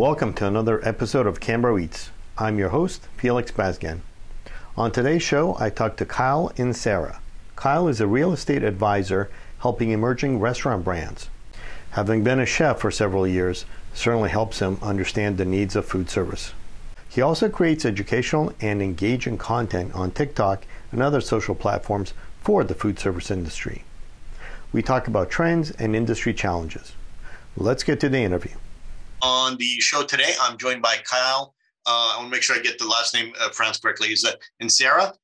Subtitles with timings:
[0.00, 2.10] Welcome to another episode of Cambro Eats.
[2.38, 4.00] I'm your host, Felix Bazgan.
[4.74, 7.18] On today's show, I talked to Kyle Inserra.
[7.54, 11.28] Kyle is a real estate advisor helping emerging restaurant brands.
[11.90, 16.08] Having been a chef for several years certainly helps him understand the needs of food
[16.08, 16.54] service.
[17.06, 22.74] He also creates educational and engaging content on TikTok and other social platforms for the
[22.74, 23.84] food service industry.
[24.72, 26.92] We talk about trends and industry challenges.
[27.56, 28.52] Let's get to the interview
[29.22, 30.32] on the show today.
[30.40, 31.54] I'm joined by Kyle.
[31.86, 34.08] Uh, I want to make sure I get the last name uh, pronounced correctly.
[34.08, 35.14] Is that Inserra?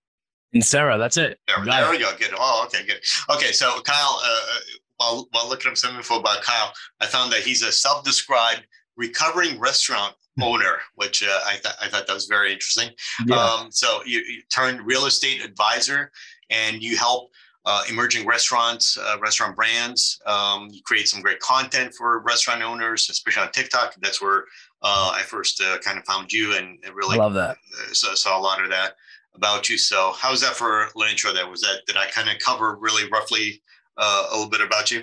[0.52, 1.38] And Sarah, that's it.
[1.47, 2.10] There, there we go.
[2.19, 2.30] Good.
[2.37, 3.01] Oh, okay, good.
[3.30, 4.59] Okay, so Kyle, uh, uh,
[4.96, 9.59] while while looking up some info about Kyle, I found that he's a self-described recovering
[9.59, 12.91] restaurant owner, which uh, I thought I thought that was very interesting.
[13.27, 13.37] Yeah.
[13.37, 16.10] Um, so you, you turned real estate advisor,
[16.51, 17.31] and you help
[17.67, 20.21] uh, emerging restaurants, uh, restaurant brands.
[20.25, 23.97] Um, you create some great content for restaurant owners, especially on TikTok.
[24.01, 24.45] That's where
[24.83, 27.57] uh, I first uh, kind of found you and really I love that.
[27.57, 28.95] Uh, saw, saw, a lot of that
[29.35, 29.77] about you.
[29.79, 31.33] So, how was that for an intro?
[31.33, 31.80] That was that.
[31.88, 33.60] Did I kind of cover really roughly
[33.97, 35.03] uh, a little bit about you?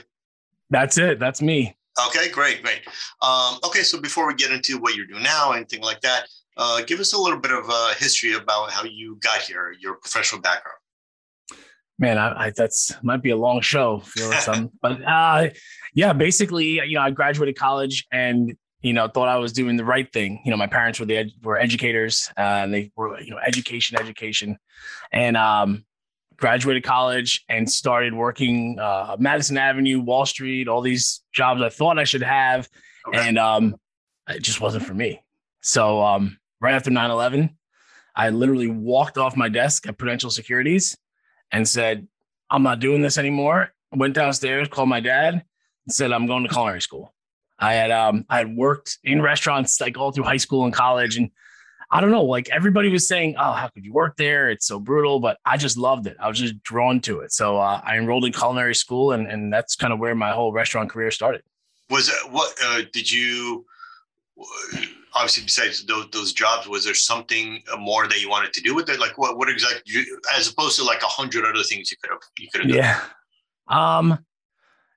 [0.69, 1.19] That's it.
[1.19, 1.75] That's me.
[2.07, 2.81] Okay, great, great.
[3.22, 6.28] Um, okay, so before we get into what you're doing now, anything like that,
[6.88, 10.41] give us a little bit of a history about how you got here, your professional
[10.41, 10.78] background
[12.03, 14.03] man, I, I, that's might be a long show,
[14.81, 15.49] but uh,
[15.93, 19.85] yeah, basically, you know, I graduated college and you know thought I was doing the
[19.85, 20.41] right thing.
[20.43, 23.39] You know, my parents were the ed- were educators, uh, and they were you know
[23.39, 24.57] education, education,
[25.13, 25.85] and um,
[26.35, 31.97] graduated college and started working uh, Madison Avenue, Wall Street, all these jobs I thought
[31.97, 32.67] I should have,
[33.07, 33.29] okay.
[33.29, 33.75] and um,
[34.27, 35.23] it just wasn't for me.
[35.61, 37.55] So um, right after 9-11,
[38.17, 40.97] I literally walked off my desk at Prudential Securities
[41.53, 42.07] and said,
[42.49, 43.71] I'm not doing this anymore.
[43.93, 47.13] Went downstairs, called my dad, and said, I'm going to culinary school.
[47.59, 51.16] I had um I had worked in restaurants like all through high school and college.
[51.16, 51.29] And
[51.91, 54.50] I don't know, like everybody was saying, Oh, how could you work there?
[54.50, 55.19] It's so brutal.
[55.19, 56.17] But I just loved it.
[56.19, 57.31] I was just drawn to it.
[57.31, 60.51] So uh, I enrolled in culinary school and, and that's kind of where my whole
[60.51, 61.44] restaurant career started.
[61.89, 63.66] Was what uh, did you
[65.16, 68.90] obviously besides those, those jobs was there something more that you wanted to do with
[68.90, 69.00] it?
[69.00, 70.03] Like what what exactly
[70.35, 72.79] as opposed to like a hundred other things you could have you could have done?
[72.79, 73.01] Yeah.
[73.68, 74.25] Um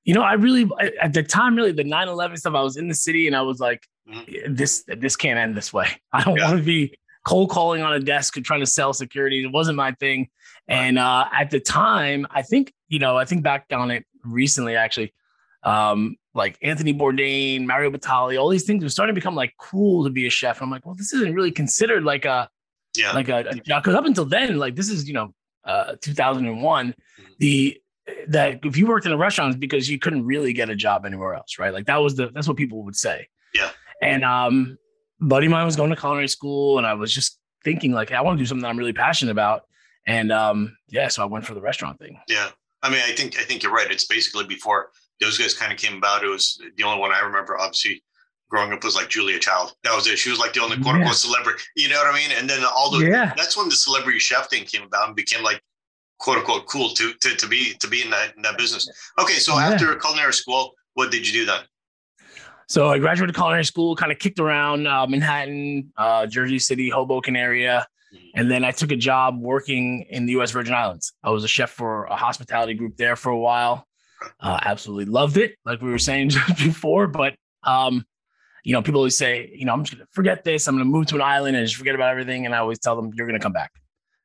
[0.07, 0.71] you know i really
[1.03, 3.59] at the time really the 9-11 stuff i was in the city and i was
[3.59, 4.55] like mm-hmm.
[4.55, 5.89] this this can't end this way.
[6.13, 6.47] I don't yeah.
[6.47, 9.77] want to be cold calling on a desk and trying to sell securities it wasn't
[9.77, 10.31] my thing.
[10.69, 14.77] And uh at the time i think you know i think back on it recently
[14.77, 15.13] actually
[15.63, 20.05] um like Anthony Bourdain, Mario Batali, all these things were starting to become like cool
[20.05, 20.59] to be a chef.
[20.59, 22.49] And I'm like, well, this isn't really considered like a
[22.97, 26.89] yeah like a job because up until then, like this is you know uh 2001,
[26.89, 27.33] mm-hmm.
[27.39, 27.81] the
[28.29, 31.05] that if you worked in a restaurant it's because you couldn't really get a job
[31.05, 31.73] anywhere else, right?
[31.73, 33.29] Like that was the that's what people would say.
[33.55, 33.71] Yeah.
[34.03, 34.79] And um,
[35.21, 38.21] buddy mine was going to culinary school, and I was just thinking like, hey, I
[38.21, 39.63] want to do something that I'm really passionate about.
[40.07, 42.21] And um, yeah, so I went for the restaurant thing.
[42.29, 42.51] Yeah.
[42.83, 43.91] I mean, I think I think you're right.
[43.91, 44.91] It's basically before
[45.21, 46.25] those guys kind of came about.
[46.25, 48.03] It was the only one I remember, obviously,
[48.51, 49.75] growing up was like Julia Child.
[49.85, 50.19] That was it.
[50.19, 51.13] She was like the only quote unquote yeah.
[51.13, 51.63] celebrity.
[51.77, 52.31] You know what I mean?
[52.37, 53.33] And then all the yeah.
[53.37, 55.61] that's when the celebrity chef thing came about and became like
[56.19, 58.89] quote unquote cool to to, to be to be in that in that business.
[59.19, 59.69] Okay, so yeah.
[59.69, 61.61] after culinary school, what did you do then?
[62.69, 67.37] So I graduated culinary school, kind of kicked around uh, Manhattan, uh, Jersey City, Hoboken
[67.37, 67.87] area.
[68.13, 68.41] Mm-hmm.
[68.41, 71.13] And then I took a job working in the US Virgin Islands.
[71.23, 73.86] I was a chef for a hospitality group there for a while.
[74.41, 77.07] Uh, absolutely loved it, like we were saying just before.
[77.07, 77.35] But
[77.65, 78.05] um,
[78.65, 80.67] you know, people always say, you know, I'm just gonna forget this.
[80.67, 82.47] I'm gonna move to an island and just forget about everything.
[82.47, 83.73] And I always tell them, you're gonna come back.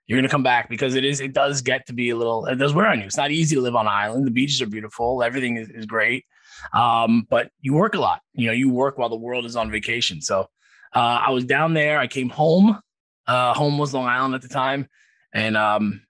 [0.07, 1.21] You're gonna come back because it is.
[1.21, 2.45] It does get to be a little.
[2.45, 3.05] It does wear on you.
[3.05, 4.25] It's not easy to live on an island.
[4.25, 5.23] The beaches are beautiful.
[5.23, 6.25] Everything is, is great.
[6.73, 8.21] Um, but you work a lot.
[8.33, 10.21] You know, you work while the world is on vacation.
[10.21, 10.47] So
[10.95, 11.99] uh, I was down there.
[11.99, 12.79] I came home.
[13.27, 14.87] Uh, home was Long Island at the time,
[15.33, 16.01] and um,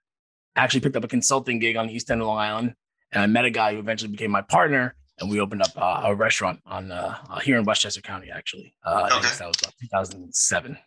[0.56, 2.74] actually picked up a consulting gig on the East End of Long Island
[3.12, 6.02] and I met a guy who eventually became my partner, and we opened up uh,
[6.04, 8.30] a restaurant on uh, uh here in Westchester County.
[8.30, 9.28] Actually, uh, okay.
[9.38, 10.78] that was about 2007.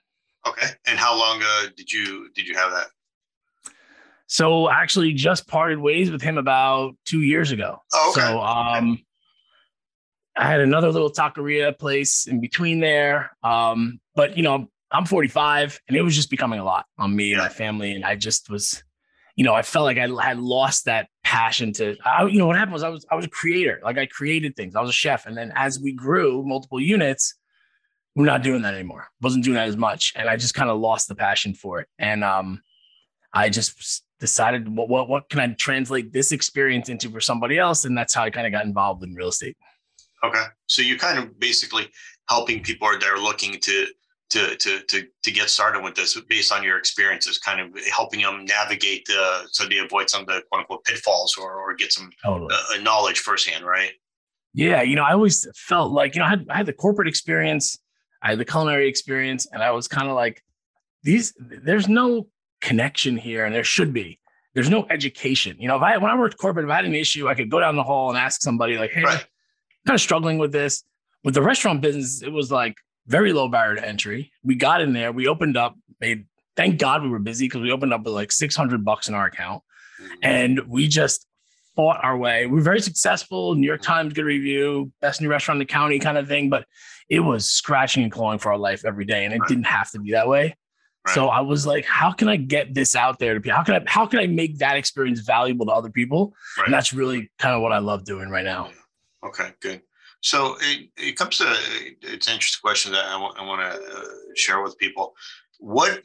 [0.47, 2.87] Okay, and how long uh, did you did you have that?
[4.27, 7.81] So actually, just parted ways with him about two years ago.
[7.93, 8.21] Oh, okay.
[8.21, 8.99] So um,
[10.35, 13.35] I had another little taqueria place in between there.
[13.43, 17.29] Um, but you know, I'm 45, and it was just becoming a lot on me
[17.29, 17.35] yeah.
[17.35, 18.83] and my family, and I just was
[19.35, 22.55] you know, I felt like I had lost that passion to, I, you know, what
[22.55, 23.81] happened was I was, I was a creator.
[23.83, 24.75] Like I created things.
[24.75, 25.25] I was a chef.
[25.25, 27.35] And then as we grew multiple units,
[28.15, 29.09] we're not doing that anymore.
[29.21, 30.13] Wasn't doing that as much.
[30.15, 31.87] And I just kind of lost the passion for it.
[31.99, 32.61] And, um,
[33.35, 37.83] I just decided what, what what can I translate this experience into for somebody else,
[37.83, 39.57] and that's how I kind of got involved in real estate.
[40.23, 41.89] Okay, so you're kind of basically
[42.29, 43.87] helping people that are looking to
[44.31, 48.21] to to to to get started with this based on your experiences, kind of helping
[48.21, 51.91] them navigate the so they avoid some of the quote unquote pitfalls or or get
[51.91, 52.53] some totally.
[52.53, 53.91] uh, knowledge firsthand, right?
[54.53, 57.07] Yeah, you know, I always felt like you know I had I had the corporate
[57.07, 57.77] experience,
[58.21, 60.43] I had the culinary experience, and I was kind of like
[61.03, 61.33] these.
[61.37, 62.27] There's no
[62.61, 64.19] connection here, and there should be.
[64.55, 65.57] There's no education.
[65.59, 67.51] You know, if I when I worked corporate, if I had an issue, I could
[67.51, 69.25] go down the hall and ask somebody like, "Hey, right.
[69.85, 70.83] kind of struggling with this."
[71.23, 72.75] With the restaurant business, it was like
[73.07, 74.31] very low barrier to entry.
[74.43, 76.25] We got in there, we opened up, made
[76.55, 79.25] thank God we were busy because we opened up with like 600 bucks in our
[79.25, 79.61] account
[80.01, 80.13] mm-hmm.
[80.21, 81.27] and we just
[81.75, 82.45] fought our way.
[82.45, 85.99] We were very successful, New York Times good review, best new restaurant in the county
[85.99, 86.65] kind of thing, but
[87.09, 89.49] it was scratching and clawing for our life every day and it right.
[89.49, 90.55] didn't have to be that way.
[91.05, 91.13] Right.
[91.13, 93.55] So I was like, how can I get this out there to people?
[93.55, 96.33] How can I how can I make that experience valuable to other people?
[96.57, 96.65] Right.
[96.65, 98.71] And that's really kind of what I love doing right now.
[99.23, 99.81] Okay, good.
[100.25, 101.45] So it, it comes to
[102.01, 104.03] it's an interesting question that I want, to uh,
[104.35, 105.13] share with people.
[105.59, 106.01] What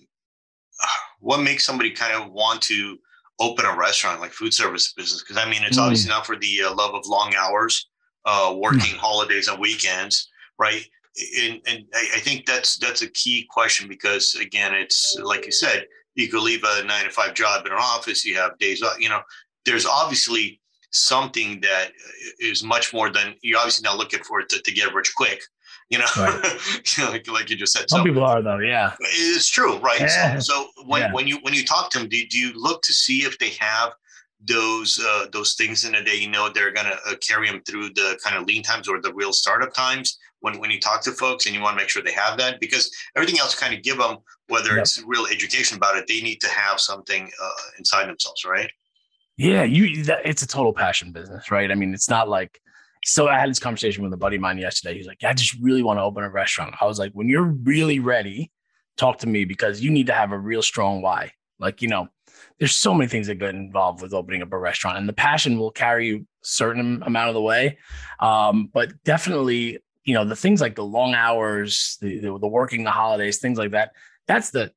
[1.20, 2.98] what makes somebody kind of want to
[3.38, 5.22] open a restaurant like food service business?
[5.22, 5.82] Because I mean, it's mm.
[5.82, 7.88] obviously not for the uh, love of long hours,
[8.26, 10.28] uh, working holidays and weekends,
[10.58, 10.84] right?
[11.40, 15.52] And, and I, I think that's that's a key question because again, it's like you
[15.52, 18.82] said, you could leave a nine to five job in an office, you have days
[18.82, 19.00] off.
[19.00, 19.22] You know,
[19.64, 20.59] there's obviously
[20.90, 21.92] something that
[22.38, 25.40] is much more than you're obviously not looking for it to, to get rich quick
[25.90, 26.58] you know, right.
[27.10, 27.90] like, like you just said.
[27.90, 28.94] Some so, people are though, yeah.
[29.00, 30.00] It's true, right?
[30.00, 30.38] Yeah.
[30.38, 31.12] So, so when, yeah.
[31.12, 33.50] when you when you talk to them, do, do you look to see if they
[33.58, 33.92] have
[34.40, 36.14] those uh, those things in a day?
[36.14, 39.12] You know, they're gonna uh, carry them through the kind of lean times or the
[39.12, 40.16] real startup times.
[40.38, 42.60] When when you talk to folks, and you want to make sure they have that
[42.60, 44.78] because everything else kind of give them whether yep.
[44.82, 48.70] it's real education about it, they need to have something uh, inside themselves, right?
[49.40, 50.04] Yeah, you.
[50.04, 51.70] That, it's a total passion business, right?
[51.70, 52.60] I mean, it's not like.
[53.02, 54.94] So I had this conversation with a buddy of mine yesterday.
[54.98, 57.54] He's like, "I just really want to open a restaurant." I was like, "When you're
[57.64, 58.52] really ready,
[58.98, 61.32] talk to me because you need to have a real strong why.
[61.58, 62.08] Like, you know,
[62.58, 65.58] there's so many things that get involved with opening up a restaurant, and the passion
[65.58, 67.78] will carry you certain amount of the way.
[68.18, 72.84] Um, but definitely, you know, the things like the long hours, the, the the working
[72.84, 73.92] the holidays, things like that.
[74.26, 74.70] That's the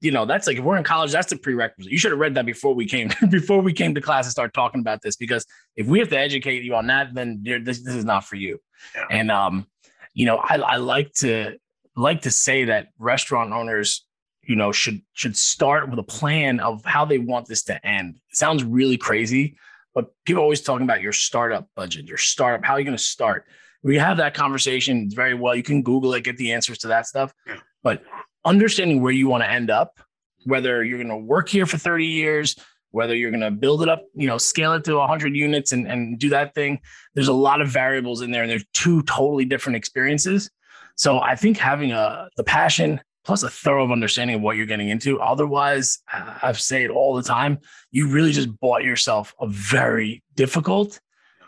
[0.00, 1.92] you know, that's like if we're in college, that's the prerequisite.
[1.92, 4.54] You should have read that before we came before we came to class and start
[4.54, 5.44] talking about this because
[5.76, 8.58] if we have to educate you on that, then this this is not for you.
[8.94, 9.06] Yeah.
[9.10, 9.66] And um,
[10.14, 11.58] you know, I, I like to
[11.96, 14.06] like to say that restaurant owners,
[14.42, 18.16] you know, should should start with a plan of how they want this to end.
[18.30, 19.56] It sounds really crazy,
[19.94, 22.64] but people always talking about your startup budget, your startup.
[22.64, 23.44] How are you going to start?
[23.82, 25.54] We have that conversation very well.
[25.54, 27.32] You can Google it, get the answers to that stuff.
[27.46, 27.56] Yeah.
[27.82, 28.02] But
[28.44, 30.00] understanding where you want to end up,
[30.44, 32.56] whether you're going to work here for 30 years,
[32.90, 35.86] whether you're going to build it up, you know, scale it to 100 units and,
[35.86, 36.80] and do that thing.
[37.14, 40.50] There's a lot of variables in there, and there's two totally different experiences.
[40.96, 44.88] So I think having a the passion plus a thorough understanding of what you're getting
[44.88, 45.20] into.
[45.20, 47.58] Otherwise, I've say it all the time,
[47.90, 51.00] you really just bought yourself a very difficult,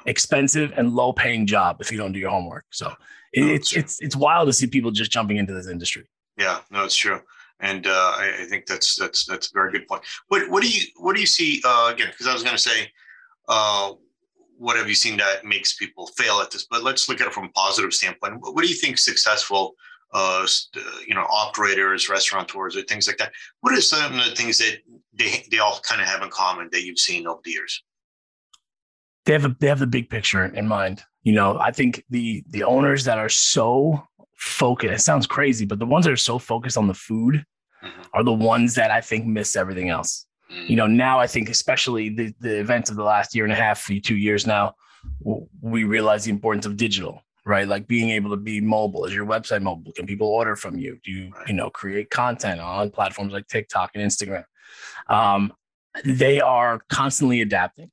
[0.06, 2.66] expensive, and low paying job if you don't do your homework.
[2.70, 2.96] So oh,
[3.32, 6.06] it's it's it's wild to see people just jumping into this industry.
[6.38, 7.20] Yeah, no, it's true,
[7.60, 10.02] and uh, I, I, think that's that's that's a very good point.
[10.28, 12.08] What what do you what do you see uh, again?
[12.10, 12.90] Because I was going to say,
[13.48, 13.92] uh,
[14.58, 16.66] what have you seen that makes people fail at this?
[16.70, 18.40] But let's look at it from a positive standpoint.
[18.40, 19.74] What, what do you think successful?
[20.14, 20.46] Uh,
[21.06, 23.32] you know, operators, restaurateurs, or things like that.
[23.60, 24.76] What are some of the things that
[25.14, 27.82] they, they all kind of have in common that you've seen over the years?
[29.24, 31.02] They have a, they have the big picture in mind.
[31.22, 34.06] You know, I think the the owners that are so
[34.42, 35.00] focus.
[35.00, 37.44] It sounds crazy, but the ones that are so focused on the food
[37.82, 38.02] mm-hmm.
[38.12, 40.26] are the ones that I think miss everything else.
[40.50, 40.66] Mm-hmm.
[40.66, 43.56] You know, now I think especially the the events of the last year and a
[43.56, 44.74] half, two years now,
[45.60, 47.68] we realize the importance of digital, right?
[47.68, 49.04] Like being able to be mobile.
[49.04, 49.92] Is your website mobile?
[49.92, 50.98] Can people order from you?
[51.04, 51.46] Do you, right.
[51.46, 54.44] you know, create content on platforms like TikTok and Instagram?
[55.08, 55.52] Um,
[56.04, 57.92] they are constantly adapting.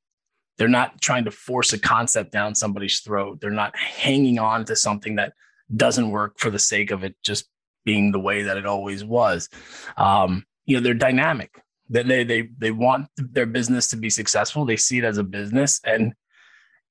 [0.57, 3.39] They're not trying to force a concept down somebody's throat.
[3.39, 5.33] They're not hanging on to something that
[5.75, 7.47] doesn't work for the sake of it just
[7.85, 9.49] being the way that it always was.
[9.97, 11.51] Um, you know, they're dynamic.
[11.91, 14.63] That they, they they want their business to be successful.
[14.63, 16.13] They see it as a business, and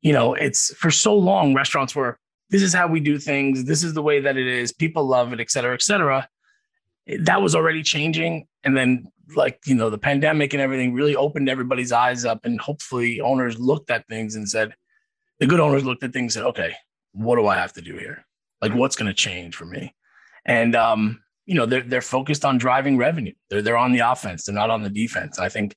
[0.02, 2.18] you know, it's for so long restaurants were
[2.50, 3.64] this is how we do things.
[3.64, 4.72] This is the way that it is.
[4.72, 6.28] People love it, et cetera, et cetera.
[7.20, 9.06] That was already changing, and then
[9.36, 13.56] like you know, the pandemic and everything really opened everybody's eyes up, and hopefully owners
[13.60, 14.74] looked at things and said,
[15.38, 16.74] the good owners looked at things and said, okay,
[17.12, 18.24] what do I have to do here?
[18.60, 19.94] Like, what's going to change for me?
[20.44, 23.34] And um, you know, they're they're focused on driving revenue.
[23.50, 24.44] They're they're on the offense.
[24.44, 25.38] They're not on the defense.
[25.38, 25.76] I think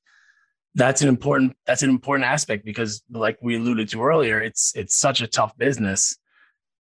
[0.74, 4.96] that's an important that's an important aspect because like we alluded to earlier it's it's
[4.96, 6.16] such a tough business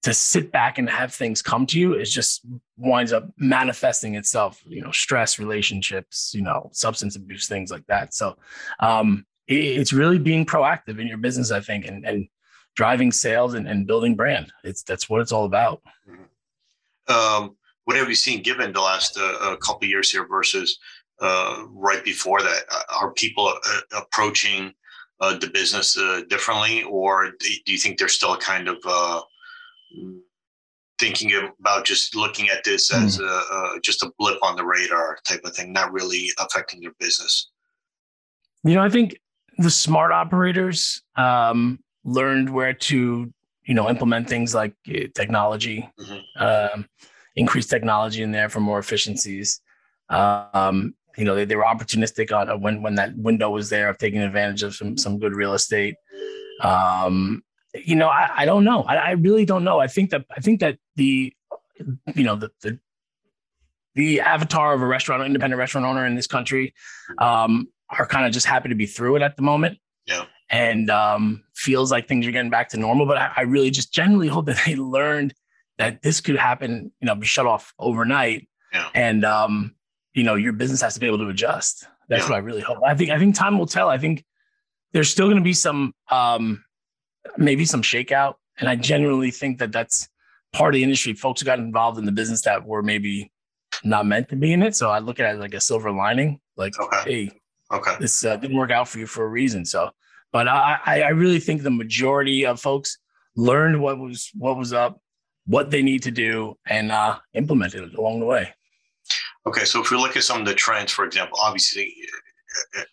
[0.03, 2.45] to sit back and have things come to you is just
[2.77, 8.13] winds up manifesting itself you know stress relationships you know substance abuse things like that
[8.13, 8.35] so
[8.79, 12.27] um it, it's really being proactive in your business i think and, and
[12.77, 15.81] driving sales and, and building brand it's that's what it's all about
[17.09, 17.57] um
[17.87, 20.77] what have you seen given the last uh, couple years here versus
[21.21, 22.63] uh, right before that?
[22.69, 24.73] Uh, are people uh, approaching
[25.19, 28.77] uh, the business uh, differently, or do you think they're still kind of
[30.99, 33.03] thinking about just looking at this mm.
[33.03, 36.93] as a, just a blip on the radar type of thing, not really affecting their
[36.99, 37.49] business?
[38.63, 39.17] You know, I think
[39.59, 43.31] the smart operators um, learned where to,
[43.65, 44.73] you know, implement things like
[45.13, 46.43] technology, mm-hmm.
[46.43, 46.87] um,
[47.35, 49.61] increase technology in there for more efficiencies.
[50.09, 53.97] Um, you know, they, they were opportunistic on when when that window was there of
[53.97, 55.95] taking advantage of some some good real estate.
[56.61, 57.43] Um,
[57.75, 58.83] you know, I, I don't know.
[58.83, 59.79] I, I really don't know.
[59.79, 61.33] I think that I think that the
[62.15, 62.79] you know the the
[63.95, 66.73] the avatar of a restaurant, independent restaurant owner in this country,
[67.17, 69.79] um, are kind of just happy to be through it at the moment.
[70.05, 70.25] Yeah.
[70.49, 73.05] And um, feels like things are getting back to normal.
[73.05, 75.33] But I, I really just genuinely hope that they learned
[75.77, 78.47] that this could happen, you know, be shut off overnight.
[78.73, 78.89] Yeah.
[78.93, 79.75] And um,
[80.17, 82.29] you know your business has to be able to adjust that's yeah.
[82.29, 84.25] what i really hope i think i think time will tell i think
[84.91, 86.63] there's still going to be some um
[87.37, 90.09] maybe some shakeout and i genuinely think that that's
[90.53, 93.31] part of the industry folks who got involved in the business that were maybe
[93.83, 96.39] not meant to be in it so i look at it like a silver lining
[96.57, 97.03] like okay.
[97.05, 97.31] hey
[97.71, 99.91] okay this uh, didn't work out for you for a reason so
[100.31, 102.97] but i i really think the majority of folks
[103.35, 104.99] learned what was what was up
[105.45, 108.51] what they need to do and uh implemented it along the way
[109.47, 111.95] Okay, so if we look at some of the trends, for example, obviously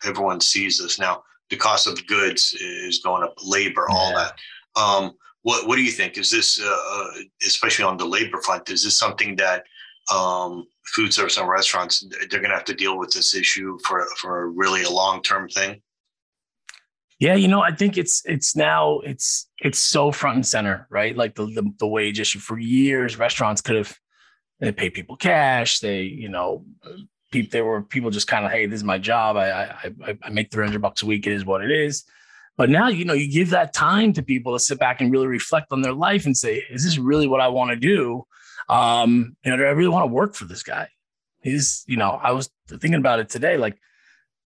[0.04, 1.22] everyone sees this now.
[1.50, 4.28] The cost of goods is going up, labor, all yeah.
[4.76, 4.80] that.
[4.80, 5.12] Um,
[5.42, 6.16] what what do you think?
[6.16, 7.10] Is this, uh, uh,
[7.44, 9.64] especially on the labor front, is this something that
[10.14, 10.64] um,
[10.94, 14.50] food service and restaurants they're going to have to deal with this issue for for
[14.50, 15.82] really a long term thing?
[17.21, 21.16] Yeah, you know, I think it's it's now it's it's so front and center, right?
[21.16, 23.97] Like the the, the wage issue for years, restaurants could have
[24.61, 25.80] they pay people cash.
[25.80, 26.64] They, you know,
[27.30, 29.37] people, there were people just kind of, hey, this is my job.
[29.37, 31.26] I, I, I make 300 bucks a week.
[31.26, 32.04] It is what it is.
[32.56, 35.26] But now, you know, you give that time to people to sit back and really
[35.26, 38.25] reflect on their life and say, is this really what I want to do?
[38.68, 40.88] Um, you know, do I really want to work for this guy?
[41.42, 43.56] He's, you know, I was thinking about it today.
[43.56, 43.76] Like,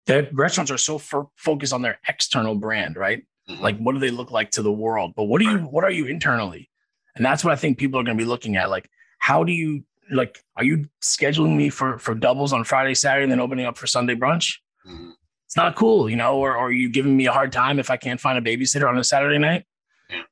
[0.06, 3.24] the restaurants are so f- focused on their external brand, right?
[3.48, 3.62] Mm-hmm.
[3.62, 5.14] Like, what do they look like to the world?
[5.16, 6.70] But what do you, what are you internally?
[7.14, 8.70] And that's what I think people are going to be looking at.
[8.70, 13.24] Like, how do you like, are you scheduling me for for doubles on Friday, Saturday,
[13.24, 14.58] and then opening up for Sunday brunch?
[14.86, 15.10] Mm-hmm.
[15.46, 16.38] It's not cool, you know.
[16.38, 18.88] Or, or are you giving me a hard time if I can't find a babysitter
[18.88, 19.64] on a Saturday night?
[20.08, 20.22] Yeah.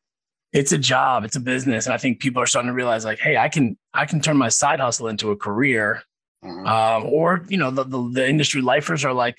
[0.53, 3.19] It's a job, it's a business, and I think people are starting to realize, like,
[3.19, 6.03] hey, I can I can turn my side hustle into a career.
[6.43, 6.67] Mm-hmm.
[6.67, 9.37] Um, or you know, the, the the industry lifers are like,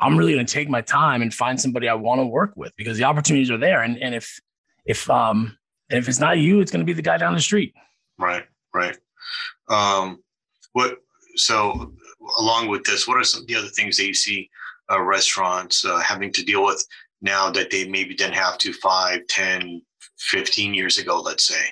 [0.00, 2.74] I'm really going to take my time and find somebody I want to work with
[2.76, 3.82] because the opportunities are there.
[3.82, 4.40] And and if
[4.84, 5.56] if um
[5.88, 7.74] if it's not you, it's going to be the guy down the street.
[8.18, 8.96] Right, right.
[9.68, 10.22] Um,
[10.72, 10.98] what
[11.36, 11.92] so
[12.38, 14.50] along with this, what are some of the other things that you see
[14.90, 16.84] uh, restaurants uh, having to deal with
[17.22, 19.82] now that they maybe didn't have to 5, 10,
[20.18, 21.62] 15 years ago, let's say?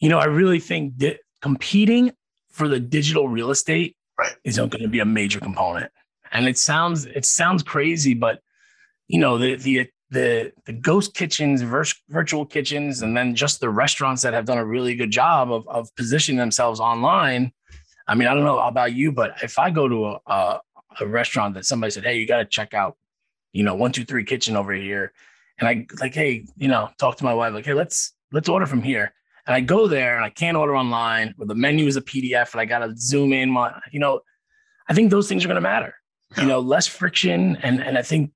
[0.00, 2.12] You know, I really think that competing
[2.50, 4.32] for the digital real estate right.
[4.44, 5.90] is going to be a major component.
[6.34, 8.40] And it sounds it sounds crazy, but
[9.08, 14.22] you know the the the the ghost kitchens, virtual kitchens, and then just the restaurants
[14.22, 17.52] that have done a really good job of of positioning themselves online.
[18.06, 20.60] I mean, I don't know about you, but if I go to a a,
[21.00, 22.96] a restaurant that somebody said, "Hey, you got to check out,"
[23.52, 25.12] you know, one two three kitchen over here,
[25.58, 28.66] and I like, hey, you know, talk to my wife, like, hey, let's let's order
[28.66, 29.12] from here.
[29.46, 32.52] And I go there and I can't order online, or the menu is a PDF,
[32.52, 33.50] and I got to zoom in.
[33.50, 34.20] My, you know,
[34.88, 35.94] I think those things are going to matter.
[36.38, 38.32] You know, less friction, and and I think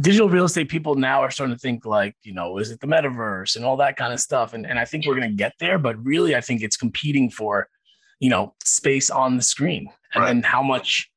[0.00, 2.86] digital real estate people now are starting to think like, you know, is it the
[2.86, 4.54] metaverse and all that kind of stuff?
[4.54, 7.28] And, and I think we're going to get there, but really, I think it's competing
[7.28, 7.68] for,
[8.20, 10.28] you know, space on the screen and right.
[10.28, 11.10] then how much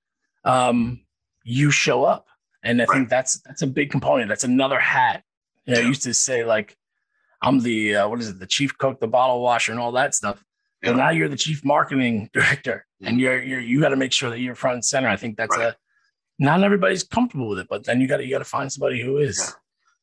[0.44, 1.02] um,
[1.44, 2.26] you show up.
[2.64, 2.96] And I right.
[2.96, 4.28] think that's that's a big component.
[4.28, 5.24] That's another hat.
[5.66, 6.76] You know, I used to say like,
[7.44, 10.16] I'm the uh, what is it, the chief cook, the bottle washer, and all that
[10.16, 10.44] stuff.
[10.86, 10.94] Yeah.
[10.94, 13.08] Now you're the chief marketing director, mm-hmm.
[13.08, 15.08] and you're you're you got to make sure that you're front and center.
[15.08, 15.70] I think that's right.
[15.70, 15.75] a
[16.38, 19.01] not everybody's comfortable with it, but then you got to you got to find somebody
[19.01, 19.39] who is.
[19.39, 19.51] Yeah.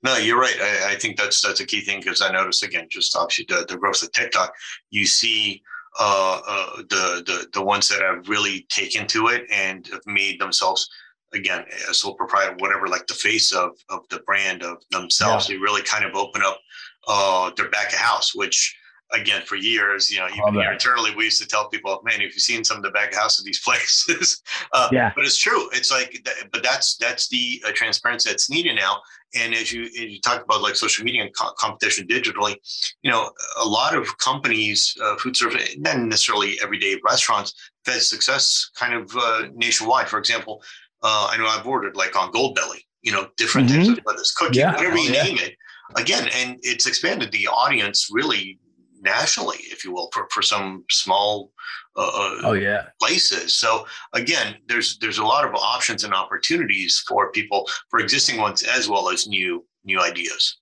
[0.05, 0.57] No, you're right.
[0.61, 3.65] I, I, think that's that's a key thing because I noticed again, just obviously the,
[3.69, 4.53] the growth of TikTok,
[4.91, 5.63] you see
[6.01, 10.41] uh, uh, the the the ones that have really taken to it and have made
[10.41, 10.89] themselves
[11.35, 15.49] again a sole proprietor, whatever, like the face of of the brand of themselves.
[15.49, 15.55] Yeah.
[15.55, 16.59] They really kind of open up
[17.07, 18.77] uh, their back of house, which
[19.13, 22.35] again for years, you know, even here internally, we used to tell people, "Man, if
[22.35, 24.43] you've seen some of the back house of these places,"
[24.73, 25.13] uh, yeah.
[25.15, 25.69] But it's true.
[25.73, 29.01] It's like, but that's that's the uh, transparency that's needed now.
[29.35, 32.57] And as you as you talk about like social media and co- competition digitally,
[33.03, 37.55] you know, a lot of companies, uh, food service, not necessarily everyday restaurants,
[37.87, 40.09] had success kind of uh, nationwide.
[40.09, 40.63] For example,
[41.03, 43.85] uh, I know I've ordered like on Goldbelly, you know, different mm-hmm.
[43.85, 44.73] types of whether it's cooking, yeah.
[44.73, 45.23] whatever you oh, yeah.
[45.25, 45.57] name it.
[45.97, 48.59] Again, and it's expanded the audience really
[49.03, 51.53] nationally, if you will, for, for some small
[51.97, 53.55] uh, uh, oh yeah places.
[53.55, 58.63] So again, there's there's a lot of options and opportunities for people for existing ones
[58.63, 60.59] as well as new new ideas.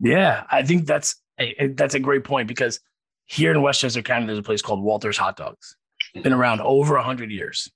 [0.00, 2.80] Yeah, I think that's a, that's a great point because
[3.26, 5.76] here in Westchester County, there's a place called Walter's Hot Dogs.
[6.22, 7.70] Been around over hundred years.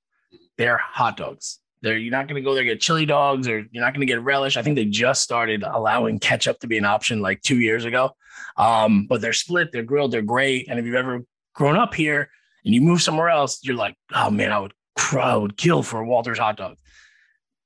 [0.58, 1.60] They're hot dogs.
[1.86, 4.12] They're, you're not going to go there get chili dogs or you're not going to
[4.12, 4.56] get relish.
[4.56, 8.10] I think they just started allowing ketchup to be an option like two years ago.
[8.56, 10.66] Um, but they're split, they're grilled, they're great.
[10.68, 11.22] And if you've ever
[11.54, 12.28] grown up here
[12.64, 14.72] and you move somewhere else, you're like, oh man, I would,
[15.12, 16.76] I would kill for Walter's hot dog.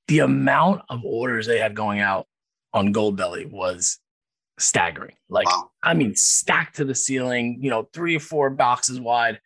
[0.07, 2.27] The amount of orders they had going out
[2.73, 3.97] on Goldbelly was
[4.59, 5.15] staggering.
[5.29, 5.71] Like, wow.
[5.81, 9.39] I mean, stacked to the ceiling, you know, three or four boxes wide.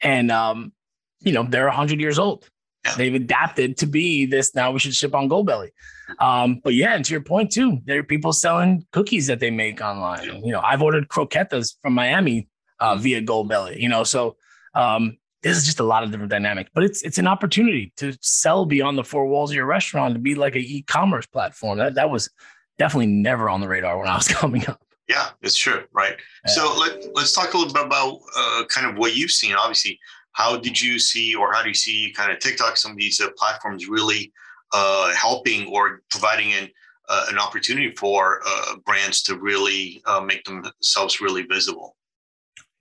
[0.00, 0.72] And, um,
[1.18, 2.48] you know, they're 100 years old.
[2.96, 4.54] They've adapted to be this.
[4.54, 5.70] Now we should ship on Goldbelly.
[6.18, 9.50] Um, but yeah, and to your point too, there are people selling cookies that they
[9.50, 10.42] make online.
[10.44, 12.48] You know, I've ordered croquetas from Miami
[12.80, 13.80] uh, via Goldbelly.
[13.80, 14.36] You know, so
[14.74, 16.70] um, this is just a lot of different dynamics.
[16.74, 20.20] But it's it's an opportunity to sell beyond the four walls of your restaurant to
[20.20, 21.78] be like an e-commerce platform.
[21.78, 22.30] That that was
[22.78, 24.80] definitely never on the radar when I was coming up.
[25.08, 26.16] Yeah, it's true, right?
[26.46, 26.52] Yeah.
[26.52, 29.54] So let let's talk a little bit about uh, kind of what you've seen.
[29.54, 29.98] Obviously,
[30.34, 33.20] how did you see, or how do you see kind of TikTok, some of these
[33.20, 34.32] uh, platforms really
[34.72, 36.68] uh, helping or providing an,
[37.08, 41.96] uh, an opportunity for uh, brands to really uh, make themselves really visible?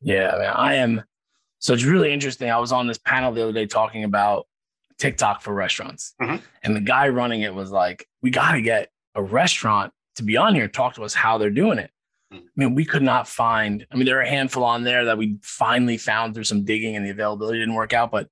[0.01, 1.04] Yeah, I, mean, I am.
[1.60, 2.49] So it's really interesting.
[2.49, 4.47] I was on this panel the other day talking about
[4.97, 6.38] TikTok for restaurants, mm-hmm.
[6.63, 10.38] and the guy running it was like, "We got to get a restaurant to be
[10.38, 11.91] on here, talk to us how they're doing it."
[12.36, 15.17] I mean, we could not find, I mean, there are a handful on there that
[15.17, 18.28] we finally found through some digging and the availability didn't work out, but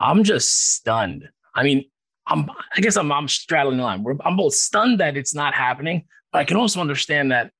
[0.00, 1.28] I'm just stunned.
[1.54, 1.84] I mean,
[2.26, 4.04] I'm, I guess I'm, I'm straddling the line.
[4.24, 7.50] I'm both stunned that it's not happening, but I can also understand that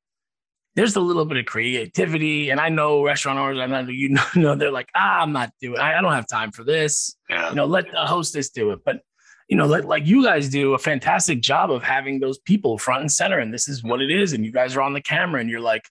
[0.77, 2.51] there's a little bit of creativity.
[2.51, 5.79] And I know restaurant owners, I know you know, they're like, ah, I'm not doing,
[5.79, 7.17] I, I don't have time for this.
[7.29, 7.51] Yeah.
[7.51, 8.81] You know, let the hostess do it.
[8.85, 9.01] But
[9.49, 13.01] you know, like, like you guys do a fantastic job of having those people front
[13.01, 13.39] and center.
[13.39, 14.35] And this is what it is.
[14.35, 15.89] And you guys are on the camera and you're like,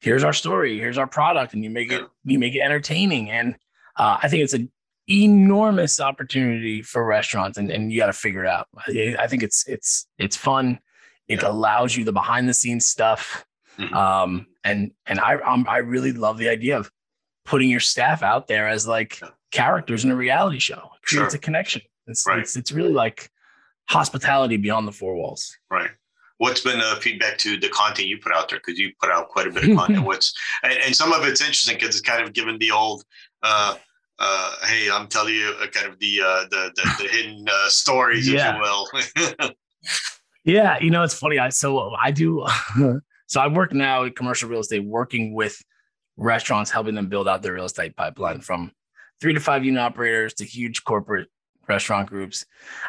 [0.00, 1.54] here's our story, here's our product.
[1.54, 3.30] And you make it, you make it entertaining.
[3.30, 3.56] And
[3.96, 4.70] uh, I think it's an
[5.08, 8.68] enormous opportunity for restaurants and, and you got to figure it out.
[9.18, 10.78] I think it's, it's, it's fun.
[11.26, 13.46] It allows you the behind the scenes stuff.
[13.78, 13.94] Mm-hmm.
[13.94, 16.90] Um, and, and I, I'm, I really love the idea of
[17.46, 20.90] putting your staff out there as like characters in a reality show.
[20.96, 21.38] It creates sure.
[21.38, 21.80] a connection.
[22.06, 22.40] It's, right.
[22.40, 23.30] it's, it's really like
[23.88, 25.56] hospitality beyond the four walls.
[25.70, 25.90] Right.
[26.38, 28.58] What's been the feedback to the content you put out there?
[28.58, 30.04] Because you put out quite a bit of content.
[30.04, 33.04] What's and, and some of it's interesting because it's kind of given the old,
[33.42, 33.76] uh,
[34.18, 37.68] uh, hey, I'm telling you uh, kind of the uh, the, the, the hidden uh,
[37.68, 38.50] stories, yeah.
[38.50, 39.50] if you will.
[40.44, 41.38] yeah, you know, it's funny.
[41.38, 42.44] I so I do.
[43.26, 45.56] so I work now in commercial real estate, working with
[46.16, 48.72] restaurants, helping them build out their real estate pipeline from
[49.20, 51.28] three to five unit operators to huge corporate
[51.68, 52.46] restaurant groups.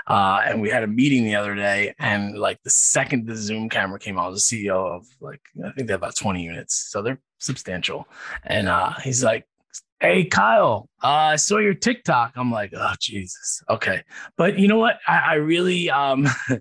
[0.07, 3.69] Uh, and we had a meeting the other day, and like the second the Zoom
[3.69, 7.01] camera came was the CEO of like I think they have about 20 units, so
[7.01, 8.07] they're substantial.
[8.43, 9.45] And uh, he's like,
[9.99, 14.03] "Hey, Kyle, uh, I saw your TikTok." I'm like, "Oh Jesus, okay."
[14.37, 14.99] But you know what?
[15.07, 16.27] I, I really um.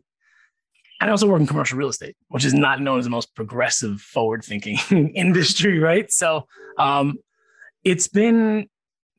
[1.01, 4.01] I also work in commercial real estate, which is not known as the most progressive,
[4.01, 4.79] forward-thinking
[5.15, 6.11] industry, right?
[6.11, 6.47] So,
[6.79, 7.19] um,
[7.83, 8.69] it's been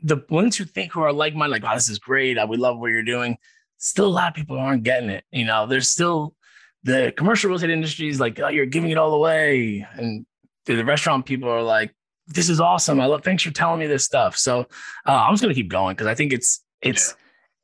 [0.05, 2.37] the ones who think who are like minded, like, oh, this is great.
[2.47, 3.37] We love what you're doing.
[3.77, 5.23] Still, a lot of people aren't getting it.
[5.31, 6.35] You know, there's still
[6.83, 9.85] the commercial real estate industry is like, oh, you're giving it all away.
[9.97, 10.25] And
[10.67, 11.93] the restaurant people are like,
[12.27, 13.01] this is awesome.
[13.01, 14.37] I love, thanks for telling me this stuff.
[14.37, 14.67] So
[15.07, 17.21] uh, I'm just going to keep going because I think it's, it's, yeah.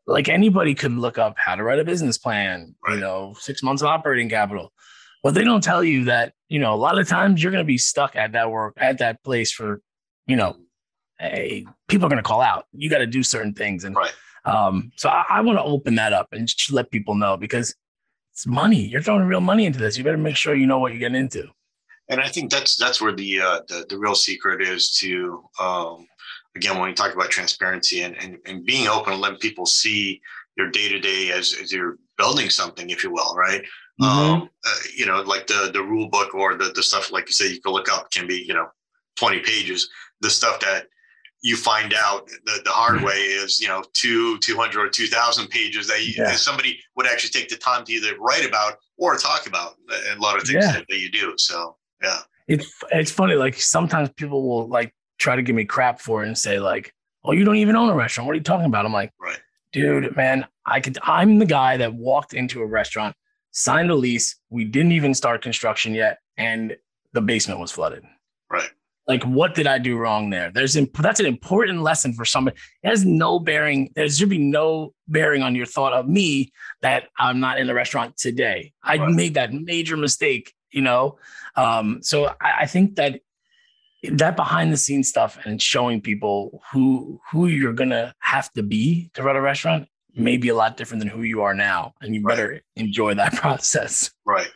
[0.08, 2.96] Like anybody could look up how to write a business plan, right.
[2.96, 4.74] you know, six months of operating capital.
[5.22, 7.68] But they don't tell you that, you know, a lot of times you're going to
[7.68, 9.80] be stuck at that work, at that place for,
[10.26, 10.58] you know,
[11.22, 12.66] hey, people are going to call out.
[12.74, 13.84] You got to do certain things.
[13.84, 14.14] And right.
[14.46, 17.76] um, so I, I want to open that up and just let people know because
[18.34, 18.82] it's money.
[18.82, 19.98] You're throwing real money into this.
[19.98, 21.48] You better make sure you know what you're getting into.
[22.10, 26.08] And I think that's that's where the uh, the, the real secret is to um,
[26.56, 30.20] again when we talk about transparency and, and, and being open and letting people see
[30.58, 33.62] your day to day as as you're building something, if you will, right?
[34.02, 34.04] Mm-hmm.
[34.04, 37.34] Um, uh, you know, like the the rule book or the the stuff like you
[37.34, 38.68] say you can look up can be you know
[39.18, 39.90] 20 pages.
[40.20, 40.88] The stuff that
[41.42, 43.06] you find out the, the hard mm-hmm.
[43.06, 46.26] way is you know two 200 or 2000 pages that, you, yeah.
[46.26, 50.20] that somebody would actually take the time to either write about or talk about a
[50.20, 50.74] lot of things yeah.
[50.74, 55.36] that, that you do so yeah it's it's funny like sometimes people will like try
[55.36, 57.96] to give me crap for it and say like oh you don't even own a
[57.96, 59.40] restaurant what are you talking about i'm like right
[59.72, 63.16] dude man i could i'm the guy that walked into a restaurant
[63.52, 66.76] signed a lease we didn't even start construction yet and
[67.14, 68.04] the basement was flooded
[68.50, 68.70] right
[69.08, 70.52] like, what did I do wrong there?
[70.52, 72.58] There's that's an important lesson for somebody.
[72.84, 73.92] It has no bearing.
[73.96, 77.74] There should be no bearing on your thought of me that I'm not in the
[77.74, 78.74] restaurant today.
[78.84, 79.10] I right.
[79.10, 81.18] made that major mistake, you know.
[81.56, 83.22] Um, so I, I think that
[84.14, 89.12] that behind the scenes stuff and showing people who who you're gonna have to be
[89.14, 92.14] to run a restaurant may be a lot different than who you are now, and
[92.14, 92.36] you right.
[92.36, 94.12] better enjoy that process.
[94.26, 94.50] Right.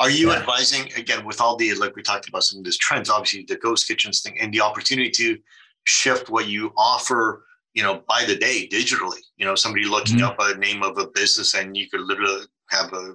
[0.00, 0.38] Are you yeah.
[0.38, 3.56] advising again with all the like we talked about some of these trends, obviously the
[3.56, 5.38] ghost kitchens thing and the opportunity to
[5.84, 9.20] shift what you offer, you know, by the day digitally.
[9.36, 10.26] You know, somebody looking mm-hmm.
[10.26, 13.14] up a name of a business and you could literally have a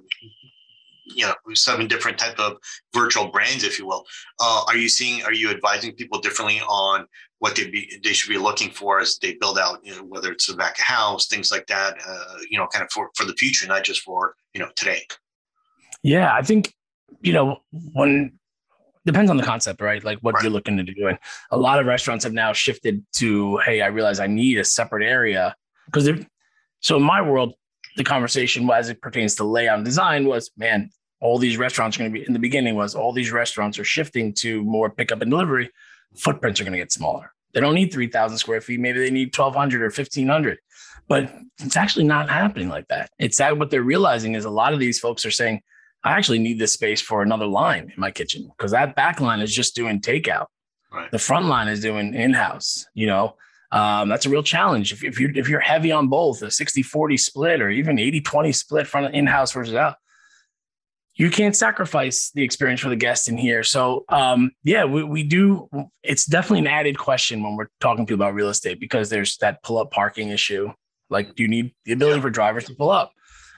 [1.15, 2.57] you know seven different type of
[2.93, 4.05] virtual brands if you will
[4.39, 7.05] uh, are you seeing are you advising people differently on
[7.39, 10.31] what they be they should be looking for as they build out you know whether
[10.31, 13.25] it's a back of house things like that uh, you know kind of for for
[13.25, 15.01] the future not just for you know today
[16.03, 16.73] yeah, I think
[17.21, 18.37] you know when
[19.07, 20.03] depends on the concept, right?
[20.03, 20.43] Like what right.
[20.43, 21.07] you're looking to do.
[21.07, 21.17] And
[21.49, 25.03] a lot of restaurants have now shifted to, hey, I realize I need a separate
[25.03, 25.55] area
[25.85, 26.09] because
[26.81, 27.53] so in my world,
[27.95, 32.01] the conversation as it pertains to layout and design was, man, all these restaurants are
[32.01, 35.21] going to be in the beginning was all these restaurants are shifting to more pickup
[35.21, 35.71] and delivery.
[36.17, 37.33] Footprints are going to get smaller.
[37.53, 38.79] They don't need 3,000 square feet.
[38.79, 40.59] Maybe they need 1,200 or 1,500.
[41.07, 43.09] But it's actually not happening like that.
[43.17, 45.61] It's that what they're realizing is a lot of these folks are saying,
[46.07, 49.41] I actually need this space for another line in my kitchen because that back line
[49.41, 50.45] is just doing takeout.
[50.89, 51.11] Right.
[51.11, 53.35] The front line is doing in-house, you know.
[53.73, 54.93] Um, that's a real challenge.
[54.93, 58.87] If, if you're if you're heavy on both, a 60-40 split or even 80-20 split
[58.87, 59.95] front in-house versus out,
[61.15, 63.63] you can't sacrifice the experience for the guest in here.
[63.63, 65.67] So um, yeah, we, we do.
[66.03, 69.35] It's definitely an added question when we're talking to people about real estate because there's
[69.39, 70.71] that pull up parking issue.
[71.09, 72.21] Like, do you need the ability yeah.
[72.21, 73.11] for drivers to pull up?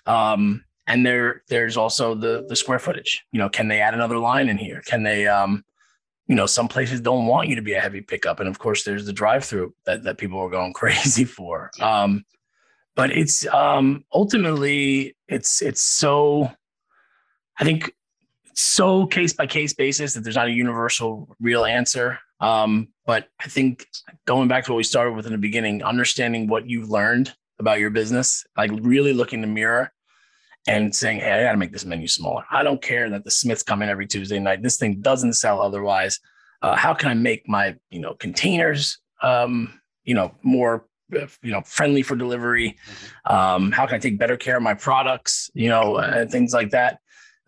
[0.07, 4.17] Um, and there there's also the the square footage you know can they add another
[4.17, 4.81] line in here?
[4.85, 5.63] Can they um
[6.27, 8.39] you know some places don't want you to be a heavy pickup.
[8.39, 11.71] And of course there's the drive through that, that people are going crazy for.
[11.79, 12.25] Um
[12.95, 16.51] but it's um ultimately it's it's so
[17.59, 17.93] i think
[18.53, 22.19] so case by case basis that there's not a universal real answer.
[22.41, 23.87] Um but i think
[24.25, 27.79] going back to what we started with in the beginning understanding what you've learned about
[27.79, 29.91] your business like really looking in the mirror
[30.69, 32.45] and saying, Hey, I got to make this menu smaller.
[32.51, 34.61] I don't care that the Smiths come in every Tuesday night.
[34.61, 36.19] This thing doesn't sell otherwise.
[36.61, 41.61] Uh, how can I make my, you know, containers, um, you know, more, you know,
[41.65, 42.77] friendly for delivery?
[43.25, 43.33] Mm-hmm.
[43.33, 46.69] Um, how can I take better care of my products, you know, and things like
[46.71, 46.99] that?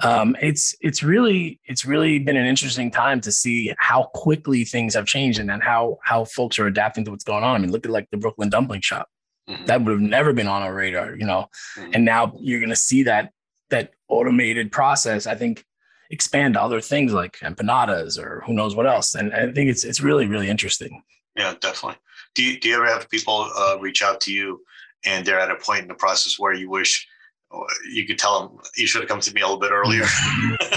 [0.03, 4.95] Um, it's it's really it's really been an interesting time to see how quickly things
[4.95, 7.55] have changed and then how how folks are adapting to what's going on.
[7.55, 9.07] I mean, look at like the Brooklyn Dumpling Shop.
[9.49, 9.65] Mm-hmm.
[9.65, 11.49] That would have never been on our radar, you know.
[11.77, 11.91] Mm-hmm.
[11.93, 13.31] And now you're going to see that
[13.69, 15.27] that automated process.
[15.27, 15.65] I think
[16.09, 19.15] expand to other things like empanadas or who knows what else.
[19.15, 21.03] And I think it's it's really really interesting.
[21.35, 21.97] Yeah, definitely.
[22.35, 24.61] Do you, do you ever have people uh, reach out to you
[25.05, 27.07] and they're at a point in the process where you wish
[27.53, 27.59] uh,
[27.91, 30.05] you could tell them you should have come to me a little bit earlier?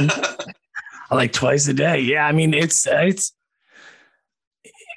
[1.10, 2.00] like twice a day.
[2.00, 3.32] Yeah, I mean it's it's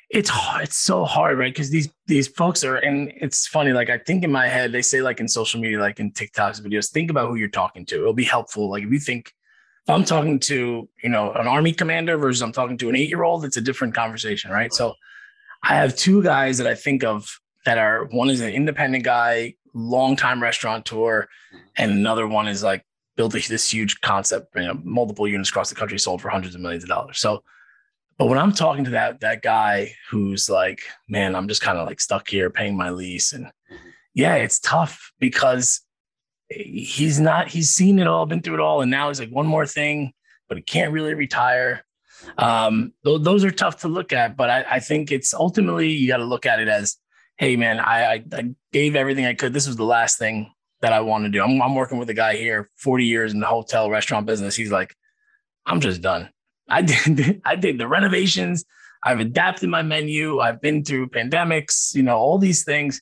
[0.09, 1.53] it's hard, it's so hard, right?
[1.53, 3.73] Because these these folks are, and it's funny.
[3.73, 6.61] Like I think in my head, they say like in social media, like in TikToks
[6.61, 7.95] videos, think about who you're talking to.
[7.95, 8.69] It'll be helpful.
[8.69, 9.33] Like if you think
[9.83, 13.09] if I'm talking to you know an army commander versus I'm talking to an eight
[13.09, 14.73] year old, it's a different conversation, right?
[14.73, 14.93] So
[15.63, 19.55] I have two guys that I think of that are one is an independent guy,
[19.73, 21.27] long time restaurateur,
[21.75, 22.85] and another one is like
[23.17, 26.61] built this huge concept, you know, multiple units across the country, sold for hundreds of
[26.61, 27.19] millions of dollars.
[27.19, 27.43] So
[28.17, 31.87] but when I'm talking to that that guy who's like, man, I'm just kind of
[31.87, 33.51] like stuck here paying my lease, and
[34.13, 35.81] yeah, it's tough because
[36.49, 39.47] he's not he's seen it all, been through it all, and now he's like one
[39.47, 40.13] more thing,
[40.47, 41.85] but he can't really retire.
[42.37, 46.07] Um, th- those are tough to look at, but I, I think it's ultimately you
[46.07, 46.97] got to look at it as,
[47.37, 49.53] hey, man, I, I, I gave everything I could.
[49.53, 50.51] This was the last thing
[50.81, 51.41] that I want to do.
[51.41, 54.55] I'm, I'm working with a guy here, 40 years in the hotel restaurant business.
[54.55, 54.95] He's like,
[55.65, 56.29] I'm just done.
[56.67, 58.65] I did I did the renovations.
[59.03, 60.39] I've adapted my menu.
[60.39, 62.99] I've been through pandemics, you know, all these things.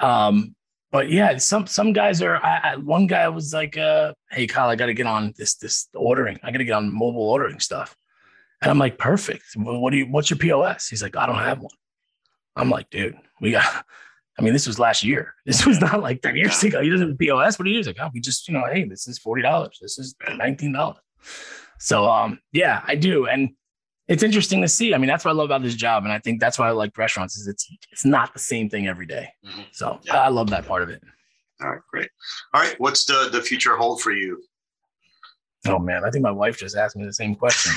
[0.00, 0.54] Um,
[0.92, 2.36] but yeah, some some guys are.
[2.36, 5.56] I, I, one guy was like, uh, "Hey, Kyle, I got to get on this
[5.56, 6.38] this ordering.
[6.42, 7.96] I got to get on mobile ordering stuff."
[8.62, 9.44] And I'm like, "Perfect.
[9.56, 10.06] Well, what do you?
[10.06, 11.74] What's your POS?" He's like, "I don't have one."
[12.54, 13.84] I'm like, "Dude, we got."
[14.38, 15.34] I mean, this was last year.
[15.46, 16.82] This was not like 10 years ago.
[16.82, 17.58] He doesn't have POS.
[17.58, 19.70] What do you like, oh, we just, you know, hey, this is $40.
[19.80, 20.96] This is $19.
[21.78, 23.26] So um, yeah, I do.
[23.26, 23.50] And
[24.08, 24.94] it's interesting to see.
[24.94, 26.04] I mean, that's what I love about this job.
[26.04, 28.86] And I think that's why I like restaurants is it's it's not the same thing
[28.86, 29.28] every day.
[29.44, 29.62] Mm-hmm.
[29.72, 30.20] So yeah.
[30.20, 31.02] I love that part of it.
[31.60, 32.10] All right, great.
[32.54, 32.74] All right.
[32.78, 34.42] What's the the future hold for you?
[35.66, 37.72] Oh man, I think my wife just asked me the same question.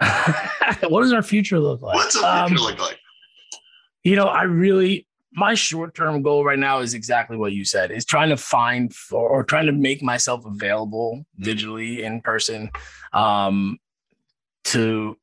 [0.88, 1.96] what does our future look like?
[1.96, 3.00] What's our future um, look like?
[4.04, 8.04] You know, I really my short-term goal right now is exactly what you said is
[8.04, 12.70] trying to find for, or trying to make myself available digitally in person
[13.12, 13.78] um,
[14.64, 15.16] to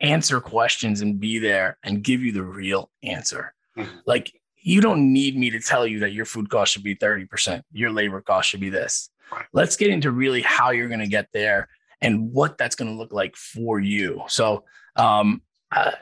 [0.00, 3.90] answer questions and be there and give you the real answer mm-hmm.
[4.06, 7.62] like you don't need me to tell you that your food cost should be 30%
[7.72, 9.46] your labor cost should be this right.
[9.52, 11.68] let's get into really how you're going to get there
[12.00, 15.92] and what that's going to look like for you so um, uh,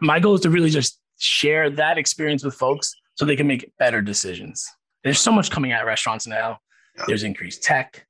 [0.00, 3.72] my goal is to really just share that experience with folks so they can make
[3.78, 4.68] better decisions.
[5.02, 6.58] There's so much coming at restaurants now.
[6.96, 7.04] Yeah.
[7.08, 8.06] There's increased tech.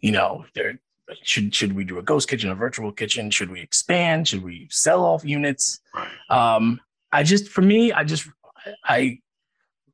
[0.00, 0.80] You know, there
[1.22, 3.30] should should we do a ghost kitchen, a virtual kitchen?
[3.30, 4.28] Should we expand?
[4.28, 5.80] Should we sell off units?
[5.94, 6.08] Right.
[6.30, 6.80] Um,
[7.12, 8.28] I just for me, I just
[8.84, 9.18] I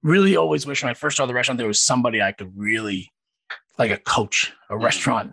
[0.02, 3.10] really always wish when I first started the restaurant there was somebody I could really
[3.78, 4.84] like a coach, a mm-hmm.
[4.84, 5.32] restaurant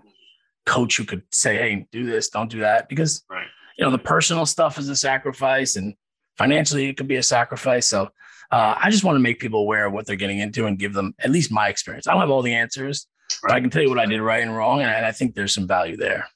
[0.65, 3.47] coach who could say, "Hey, do this, don't do that," because right.
[3.77, 5.93] you know the personal stuff is a sacrifice and
[6.37, 7.87] financially it could be a sacrifice.
[7.87, 8.09] So
[8.51, 10.93] uh, I just want to make people aware of what they're getting into and give
[10.93, 12.07] them at least my experience.
[12.07, 13.07] I don't have all the answers,
[13.43, 13.49] right.
[13.49, 15.53] but I can tell you what I did right and wrong, and I, think there's
[15.53, 16.27] some value there.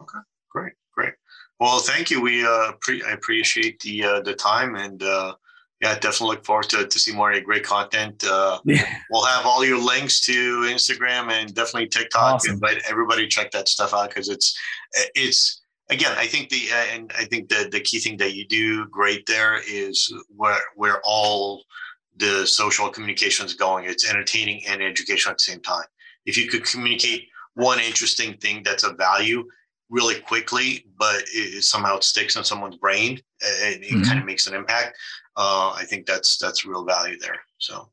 [0.00, 0.18] Okay,
[0.50, 1.14] great, great.
[1.60, 2.20] Well, thank you.
[2.20, 5.02] We uh, pre- I appreciate the uh, the time and.
[5.02, 5.34] Uh,
[5.80, 8.24] yeah, definitely look forward to, to see more great content.
[8.26, 8.84] Uh, yeah.
[9.10, 12.34] We'll have all your links to Instagram and definitely TikTok.
[12.34, 12.54] Awesome.
[12.54, 14.58] Invite everybody check that stuff out because it's
[15.14, 15.57] it's
[15.90, 18.86] again, I think the uh, and I think the the key thing that you do
[18.86, 21.64] great there is where where all
[22.16, 23.84] the social communication is going.
[23.84, 25.84] It's entertaining and educational at the same time.
[26.26, 29.44] If you could communicate one interesting thing that's of value
[29.90, 34.02] really quickly, but it, somehow it sticks in someone's brain, and it mm-hmm.
[34.02, 34.96] kind of makes an impact.
[35.36, 37.38] Uh, I think that's that's real value there.
[37.58, 37.88] So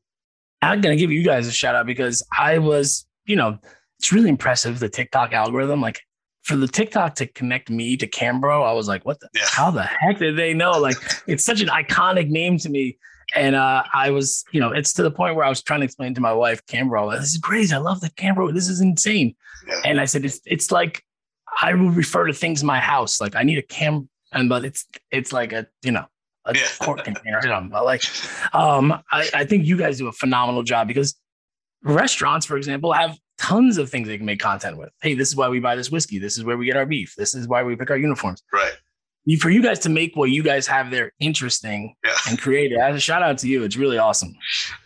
[0.62, 3.58] I'm gonna give you guys a shout out because I was, you know,
[3.98, 5.80] it's really impressive the TikTok algorithm.
[5.80, 6.00] Like
[6.46, 9.46] for the TikTok to connect me to Cambro, I was like, what the, yeah.
[9.50, 10.78] how the heck did they know?
[10.78, 12.98] Like, it's such an iconic name to me.
[13.34, 15.84] And uh, I was, you know, it's to the point where I was trying to
[15.84, 17.74] explain to my wife, Cambro, this is crazy.
[17.74, 18.54] I love the Cambro.
[18.54, 19.34] This is insane.
[19.66, 19.80] Yeah.
[19.84, 21.02] And I said, it's, it's like,
[21.60, 23.20] I would refer to things in my house.
[23.20, 26.06] Like I need a cam, and but it's, it's like a, you know,
[26.44, 26.62] a yeah.
[26.80, 27.40] court container.
[27.68, 28.04] But like,
[28.54, 31.18] um, I, I think you guys do a phenomenal job because
[31.82, 34.90] restaurants, for example, have tons of things they can make content with.
[35.02, 36.18] Hey, this is why we buy this whiskey.
[36.18, 37.14] This is where we get our beef.
[37.16, 38.42] This is why we pick our uniforms.
[38.52, 38.72] Right.
[39.40, 42.12] For you guys to make what you guys have there interesting yeah.
[42.28, 44.32] and creative, as a shout out to you, it's really awesome.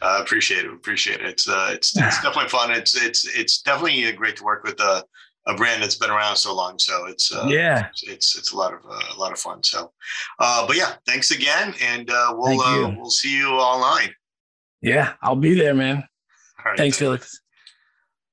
[0.01, 0.73] I uh, appreciate it.
[0.73, 1.27] Appreciate it.
[1.27, 2.71] It's uh, it's, it's definitely fun.
[2.71, 5.05] It's it's it's definitely great to work with a,
[5.47, 6.79] a brand that's been around so long.
[6.79, 9.63] So it's uh, yeah, it's, it's, it's a lot of uh, a lot of fun.
[9.63, 9.93] So,
[10.39, 14.15] uh, but yeah, thanks again, and uh, we'll uh, we'll see you online.
[14.81, 16.05] Yeah, I'll be there, man.
[16.65, 17.43] Right, thanks, Felix.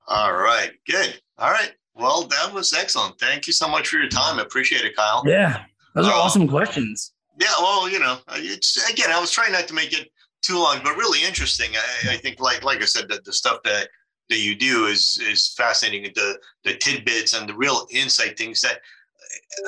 [0.08, 0.72] All right.
[0.88, 1.22] Good.
[1.38, 1.74] All right.
[1.96, 3.20] Well, that was excellent.
[3.20, 4.40] Thank you so much for your time.
[4.40, 5.24] I appreciate it, Kyle.
[5.26, 5.64] Yeah.
[5.96, 7.14] Those are uh, awesome questions.
[7.40, 7.48] Yeah.
[7.60, 10.10] Well, you know, it's again, I was trying not to make it
[10.42, 11.72] too long, but really interesting.
[11.76, 13.90] I, I think, like, like I said, that the stuff that
[14.30, 16.12] that you do is is fascinating.
[16.16, 18.80] The the tidbits and the real insight things that,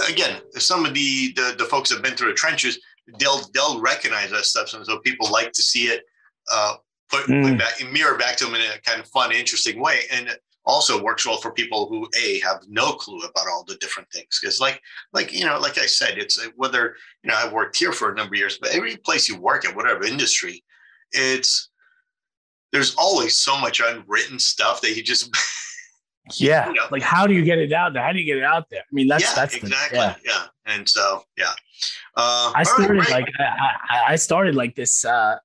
[0.08, 2.80] again, some of the the, the folks have been through the trenches,
[3.20, 6.04] they'll they'll recognize that stuff, and so people like to see it
[6.52, 6.76] uh,
[7.10, 7.44] put, mm.
[7.44, 10.02] put back mirror back to them in a kind of fun, interesting way.
[10.12, 13.76] And it also works well for people who a have no clue about all the
[13.76, 14.40] different things.
[14.42, 14.82] Because like
[15.14, 18.12] like you know, like I said, it's uh, whether you know I've worked here for
[18.12, 20.64] a number of years, but every place you work at, whatever industry,
[21.12, 21.70] it's
[22.72, 25.30] there's always so much unwritten stuff that you just
[26.40, 26.86] yeah you know.
[26.92, 28.82] like how do you get it out there how do you get it out there
[28.82, 30.16] i mean that's yeah, that's exactly the, yeah.
[30.26, 31.54] yeah and so yeah
[32.16, 35.38] uh, i started right, like I, I started like this uh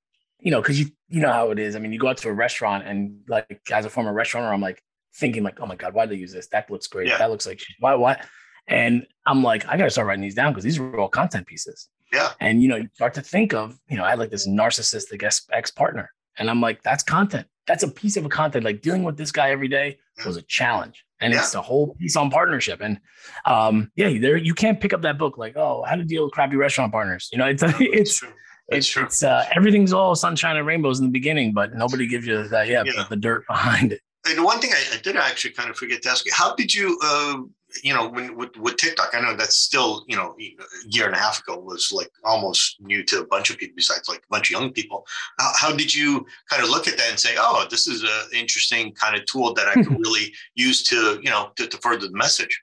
[0.45, 1.75] you know because you you know how it is.
[1.75, 4.61] I mean, you go out to a restaurant and like as a former restaurateur, I'm
[4.61, 4.81] like
[5.17, 6.47] thinking like, oh my god, why did they use this?
[6.49, 7.09] That looks great.
[7.09, 7.19] Yeah.
[7.19, 8.23] That looks like why why?
[8.69, 11.89] And I'm like, I gotta start writing these down because these are all content pieces.
[12.13, 12.33] Yeah.
[12.41, 15.23] And you know, you start to think of, you know, I had like this narcissistic
[15.23, 17.47] ex partner, and I'm like, that's content.
[17.67, 18.65] That's a piece of a content.
[18.65, 21.41] Like dealing with this guy every day was a challenge, and yeah.
[21.41, 22.81] it's a whole piece on partnership.
[22.83, 23.01] And
[23.47, 26.33] um, yeah, there you can't pick up that book like, oh, how to deal with
[26.33, 27.31] crappy restaurant partners.
[27.33, 28.23] You know, it's it's
[28.69, 29.05] it's, true.
[29.05, 32.69] it's uh, everything's all sunshine and rainbows in the beginning, but nobody gives you that
[32.69, 33.03] yeah, yeah.
[33.03, 34.01] The, the, dirt behind it.
[34.27, 36.75] And one thing I, I, did actually kind of forget to ask you: How did
[36.75, 37.43] you, uh,
[37.83, 39.11] you know, when with, with, TikTok?
[39.13, 42.81] I know that's still you know a year and a half ago was like almost
[42.81, 45.07] new to a bunch of people besides like a bunch of young people.
[45.39, 48.39] How, how did you kind of look at that and say, oh, this is an
[48.39, 52.09] interesting kind of tool that I could really use to you know to, to further
[52.09, 52.63] the message?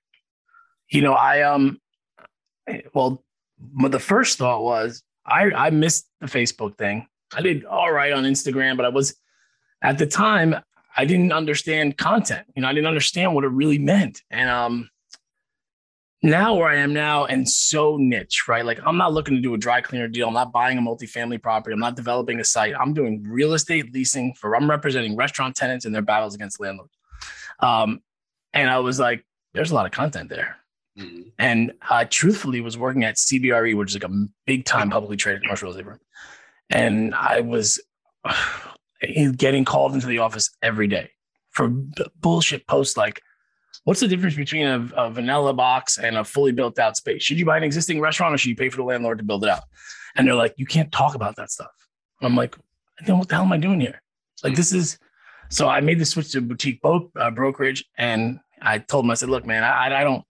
[0.90, 1.80] You know, I um,
[2.96, 3.24] well,
[3.88, 7.08] the first thought was I I missed the Facebook thing.
[7.34, 9.16] I did all right on Instagram, but I was
[9.82, 10.56] at the time
[10.96, 12.46] I didn't understand content.
[12.56, 14.22] You know, I didn't understand what it really meant.
[14.30, 14.90] And um
[16.24, 18.64] now where I am now and so niche, right?
[18.64, 20.28] Like I'm not looking to do a dry cleaner deal.
[20.28, 21.74] I'm not buying a multifamily property.
[21.74, 22.76] I'm not developing a site.
[22.80, 26.94] I'm doing real estate leasing for I'm representing restaurant tenants in their battles against landlords.
[27.60, 28.02] Um,
[28.54, 30.58] and I was like, there's a lot of content there.
[30.98, 31.30] Mm-hmm.
[31.40, 35.44] And I truthfully was working at CBRE, which is like a big time publicly traded
[35.44, 36.00] commercial real estate firm.
[36.70, 37.80] And I was
[39.38, 41.12] getting called into the office every day
[41.52, 43.22] for b- bullshit posts like,
[43.84, 47.24] what's the difference between a, a, vanilla box and a fully built out space?
[47.24, 49.44] Should you buy an existing restaurant or should you pay for the landlord to build
[49.44, 49.64] it out?
[50.16, 51.72] And they're like, you can't talk about that stuff.
[52.22, 52.56] I'm like,
[53.06, 54.02] then what the hell am I doing here?
[54.44, 55.00] Like, this is
[55.50, 59.16] so I made the switch to boutique boat uh, brokerage and I told him, I
[59.16, 60.24] said, look, man, I, I don't,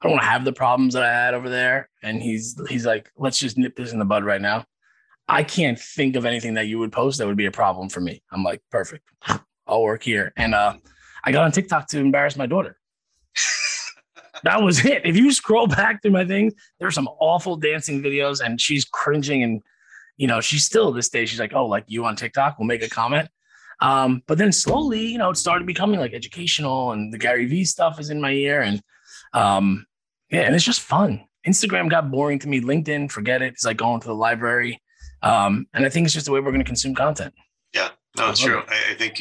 [0.00, 1.88] I don't want to have the problems that I had over there.
[2.02, 4.64] And he's he's like, let's just nip this in the bud right now.
[5.28, 8.00] I can't think of anything that you would post that would be a problem for
[8.00, 8.22] me.
[8.32, 9.08] I'm like, perfect.
[9.66, 10.32] I'll work here.
[10.36, 10.74] And uh,
[11.22, 12.78] I got on TikTok to embarrass my daughter.
[14.44, 15.02] that was it.
[15.04, 19.42] If you scroll back through my things, there's some awful dancing videos, and she's cringing.
[19.42, 19.62] And
[20.16, 21.26] you know, she's still this day.
[21.26, 22.58] She's like, "Oh, like you on TikTok?
[22.58, 23.28] We'll make a comment."
[23.80, 27.64] Um, but then slowly, you know, it started becoming like educational, and the Gary Vee
[27.64, 28.82] stuff is in my ear, and
[29.32, 29.86] um,
[30.30, 31.24] yeah, and it's just fun.
[31.46, 32.60] Instagram got boring to me.
[32.60, 33.54] LinkedIn, forget it.
[33.54, 34.82] It's like going to the library.
[35.22, 37.34] Um, and I think it's just the way we're going to consume content.
[37.74, 38.62] Yeah, no, it's true.
[38.68, 39.20] I, I think,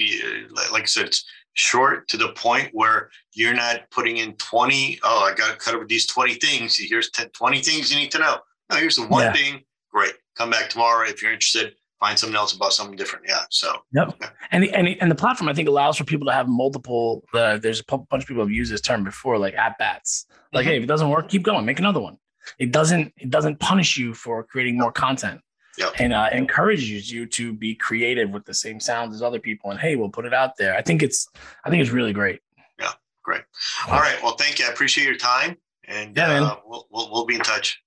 [0.71, 4.99] like I said, it's short to the point where you're not putting in 20.
[5.03, 6.77] Oh, I got to cut over these 20 things.
[6.77, 8.37] Here's 10, 20 things you need to know.
[8.69, 9.33] No, here's the one yeah.
[9.33, 9.61] thing.
[9.91, 10.13] Great.
[10.37, 13.25] Come back tomorrow if you're interested find something else about something different.
[13.27, 13.41] Yeah.
[13.49, 13.73] So.
[13.93, 14.15] Yep.
[14.21, 14.29] Yeah.
[14.51, 17.23] And the, and the, and the platform I think allows for people to have multiple.
[17.33, 20.25] Uh, there's a bunch of people have used this term before, like at bats.
[20.53, 20.69] Like, mm-hmm.
[20.69, 22.17] hey, if it doesn't work, keep going, make another one.
[22.59, 25.41] It doesn't it doesn't punish you for creating more content.
[25.77, 25.93] Yep.
[25.99, 29.69] And uh, encourages you to be creative with the same sounds as other people.
[29.69, 30.75] And hey, we'll put it out there.
[30.75, 31.27] I think it's
[31.65, 32.39] I think it's really great.
[32.79, 33.41] Yeah, great.
[33.87, 34.17] All right.
[34.23, 34.65] Well, thank you.
[34.65, 35.55] I appreciate your time,
[35.87, 37.79] and yeah, uh, we'll, we'll we'll be in touch.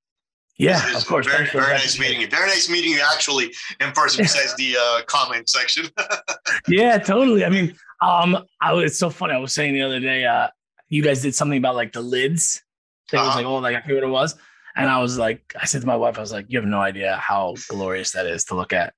[0.60, 1.26] Yeah, of course.
[1.26, 2.28] Very, very nice meeting you.
[2.28, 5.86] Very nice meeting you actually in person besides the uh, comment section.
[6.68, 7.46] yeah, totally.
[7.46, 9.32] I mean, um, I was, it's so funny.
[9.32, 10.48] I was saying the other day, uh,
[10.90, 12.62] you guys did something about like the lids.
[13.10, 13.26] It uh-huh.
[13.26, 14.34] was like, oh, like I forget what it was.
[14.76, 16.80] And I was like, I said to my wife, I was like, you have no
[16.80, 18.92] idea how glorious that is to look at.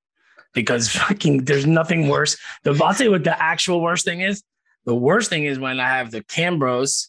[0.55, 2.37] Because fucking there's nothing worse.
[2.64, 4.42] The I'll tell you what the actual worst thing is.
[4.85, 7.07] The worst thing is when I have the Cambros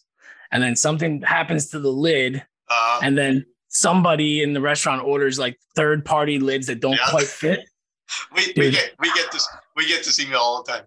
[0.52, 5.38] and then something happens to the lid uh, and then somebody in the restaurant orders
[5.38, 7.10] like third party lids that don't yeah.
[7.10, 7.60] quite fit.
[8.34, 10.84] we, we get we get this we get this email all the time.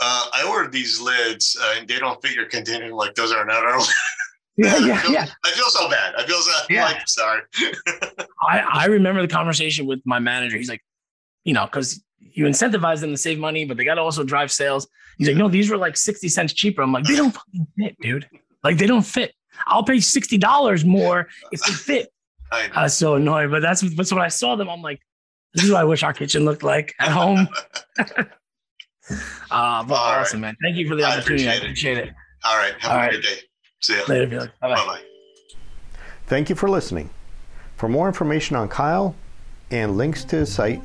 [0.00, 2.92] Uh, I ordered these lids uh, and they don't fit your container.
[2.92, 3.78] Like those are not our.
[4.56, 5.26] yeah, yeah, I feel, yeah.
[5.44, 6.14] I feel so bad.
[6.16, 6.84] I feel so yeah.
[6.84, 7.42] like sorry.
[8.48, 10.56] I I remember the conversation with my manager.
[10.56, 10.82] He's like,
[11.44, 14.50] you know, because you incentivize them to save money, but they got to also drive
[14.50, 14.88] sales.
[15.18, 16.82] He's like, no, these were like sixty cents cheaper.
[16.82, 18.28] I'm like, they don't fucking fit, dude.
[18.64, 19.32] Like they don't fit.
[19.66, 22.13] I'll pay sixty dollars more if they fit.
[22.54, 25.00] I, I was so annoyed, but that's but when I saw them, I'm like,
[25.52, 27.48] this is what I wish our kitchen looked like at home.
[27.98, 28.04] uh,
[29.10, 30.48] but All awesome, right.
[30.48, 30.56] man.
[30.62, 31.48] Thank you for the opportunity.
[31.48, 32.14] I appreciate, I appreciate it.
[32.44, 32.74] All right.
[32.80, 33.10] Have All a right.
[33.12, 33.38] good day.
[33.80, 34.52] See you later.
[34.60, 35.00] Bye bye.
[36.26, 37.10] Thank you for listening.
[37.76, 39.14] For more information on Kyle
[39.70, 40.82] and links to his site,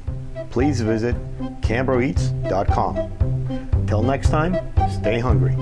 [0.49, 1.15] please visit
[1.61, 3.85] cambroeats.com.
[3.87, 4.57] Till next time,
[4.91, 5.55] stay hungry.